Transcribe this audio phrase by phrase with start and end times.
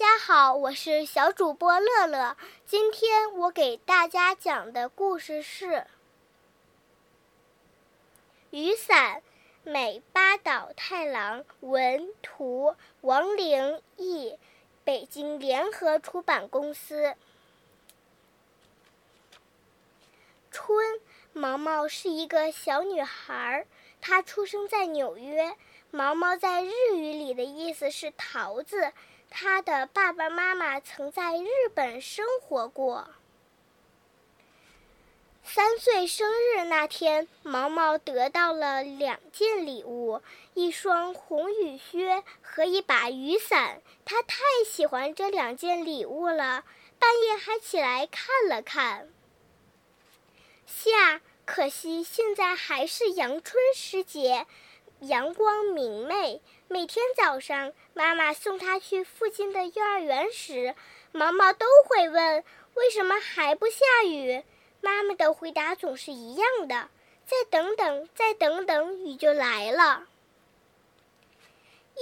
[0.00, 2.34] 大家好，我是小主播乐乐。
[2.64, 5.66] 今天我给大家讲的故事是
[8.48, 9.18] 《雨伞》，
[9.62, 14.38] 美八岛太郎文图，王玲译，
[14.84, 17.14] 北京联合出版公司。
[20.50, 20.98] 春，
[21.34, 23.66] 毛毛是一个小女孩，
[24.00, 25.54] 她出生在纽约。
[25.90, 28.94] 毛毛在日语里的意思是桃子。
[29.30, 33.08] 他的爸爸妈妈曾在日本生活过。
[35.42, 40.20] 三岁生日那天，毛毛得到了两件礼物：
[40.54, 43.80] 一双红雨靴和一把雨伞。
[44.04, 46.64] 他太喜欢这两件礼物了，
[46.98, 49.08] 半夜还起来看了看。
[50.66, 54.46] 夏，可惜现在还是阳春时节。
[55.00, 60.74] 阳光明媚，每天早上妈妈送他去附近的幼儿园时，
[61.10, 64.44] 毛毛都会问：“为什么还不下雨？”
[64.82, 66.88] 妈妈的回答总是一样的
[67.24, 70.06] ：“再等等，再等等，雨就来了。”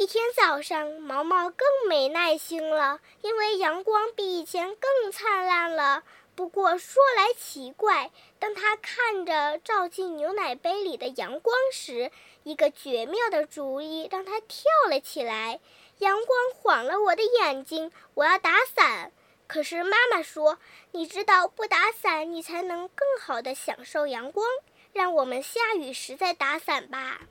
[0.01, 6.03] 一天早上，毛毛更没耐心了，因为阳光比以前更灿烂了。
[6.39, 12.13] 不过说来奇怪，当他看着照进牛奶杯里的阳光时，
[12.45, 15.59] 一个绝妙的主意让他跳了起来。
[15.99, 19.11] 阳光晃了我的眼睛，我要打伞。
[19.49, 20.61] 可是妈妈说
[20.95, 24.47] ：“你知道，不打伞你才能更好的享受阳光。
[24.93, 27.23] 让我们下雨时再打伞吧。”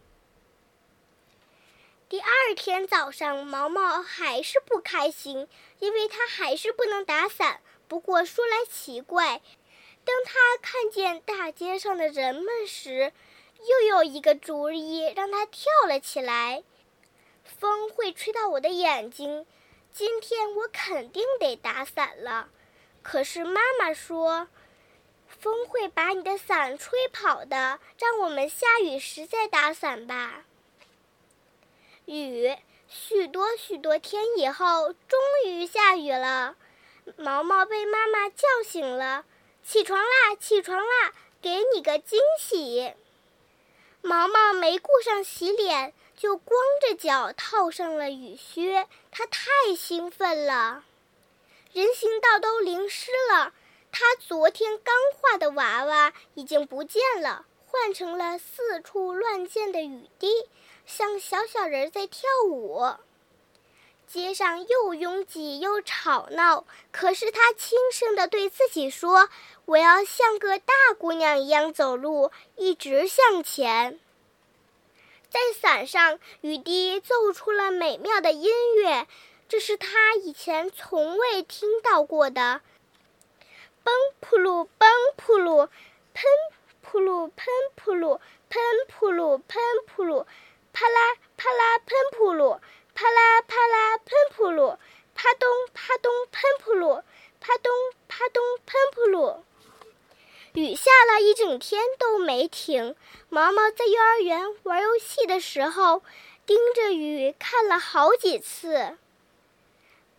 [2.09, 2.27] 第二
[2.58, 5.47] 天早上，毛毛还是不开心，
[5.80, 7.61] 因为他还是不能打伞。
[7.88, 9.41] 不过说来奇怪，
[10.03, 13.13] 当他看见大街上的人们时，
[13.59, 16.63] 又有一个主意让他跳了起来。
[17.43, 19.45] 风会吹到我的眼睛，
[19.93, 22.49] 今天我肯定得打伞了。
[23.02, 24.49] 可是妈妈说，
[25.27, 27.80] 风会把你的伞吹跑的。
[27.98, 30.43] 让我们下雨时再打伞吧。
[32.05, 32.55] 雨，
[32.89, 36.55] 许多许多天以后，终于下雨了。
[37.15, 39.25] 毛毛被妈妈叫醒了，
[39.63, 42.93] 起床啦，起床啦，给你个惊喜。
[44.01, 48.87] 毛毛没顾上洗脸，就光着脚套上了雨靴。
[49.09, 50.83] 他太兴奋了，
[51.73, 53.53] 人行道都淋湿了。
[53.91, 60.49] 他昨天刚画的娃娃已经不见了，换成了四处乱溅的雨滴，
[60.85, 62.83] 像小小人在跳舞。
[64.07, 69.29] 街上又拥挤又吵闹，可是他轻声地对自己说
[69.65, 73.99] ：“我要像个大姑娘一样走路，一直向前。”
[75.29, 79.07] 在伞上，雨滴奏出了美妙的音乐，
[79.49, 82.61] 这是他以前从未听到过的。
[83.83, 83.91] 嘣
[84.21, 84.87] 扑噜，嘣
[85.17, 85.67] 扑噜，
[86.13, 86.23] 喷
[86.81, 87.45] 扑噜，喷
[87.75, 88.19] 扑噜，
[88.49, 90.25] 喷扑噜，喷扑噜，
[90.71, 92.61] 啪啦啪啦，喷扑噜。
[92.99, 94.75] 啪啦啪啦喷扑噜，
[95.13, 97.03] 啪咚啪咚喷扑噜，
[97.39, 97.71] 啪咚
[98.07, 99.43] 啪咚喷扑噜。
[100.53, 102.95] 雨下了一整天都没停。
[103.27, 106.02] 毛毛在幼儿园玩游戏的时候，
[106.45, 108.98] 盯着雨看了好几次。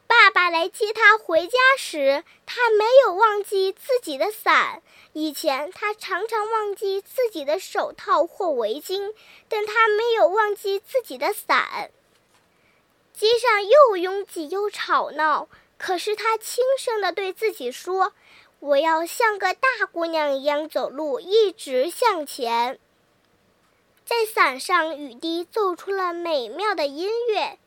[0.06, 4.82] 爸爸来接他回家时，他没有忘记自己的伞。
[5.14, 9.14] 以前他常常忘记自己的手套或围巾，
[9.48, 11.90] 但他没有忘记自己的伞。
[13.14, 15.48] 街上又拥挤又吵闹，
[15.78, 18.12] 可是他轻声地对自己说
[18.60, 22.78] ：“我要像个大姑娘一样走路，一直向前。”
[24.04, 27.58] 在伞上，雨滴奏出了美妙的音乐：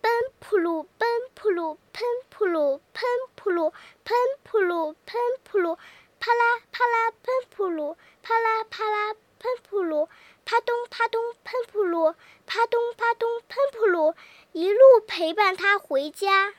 [0.00, 3.70] 奔扑噜，奔扑噜，喷扑噜，喷扑噜，
[4.04, 5.76] 喷扑噜，喷扑噜，
[6.18, 10.08] 啪啦啪啦，喷扑噜，啪啦啪啦，喷扑噜，
[10.46, 12.14] 啪咚啪咚，喷扑噜，
[12.46, 14.14] 啪咚啪咚，喷扑噜。
[14.52, 16.54] 一路陪伴他回家。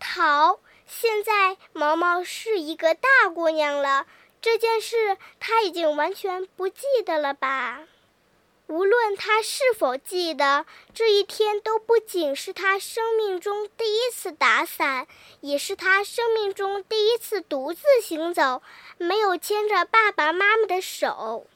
[0.00, 4.06] 桃，现在毛毛是一个大姑娘了，
[4.40, 7.80] 这件事他已经完全不记得了吧？
[8.66, 10.64] 无论他是否记得，
[10.94, 15.06] 这一天都不仅是他生命中第一次打伞，
[15.40, 18.62] 也是他生命中第一次独自行走，
[18.96, 21.46] 没有牵着爸爸妈妈的手。